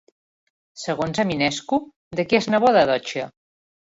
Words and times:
Segons 0.83 1.19
Eminescu, 1.23 1.79
de 2.21 2.25
qui 2.31 2.39
és 2.39 2.49
neboda 2.53 2.83
Dochia? 2.93 3.29